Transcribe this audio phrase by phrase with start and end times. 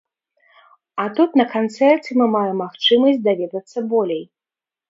[1.03, 4.23] А тут на канцэрце мы маем магчымасць даведацца болей.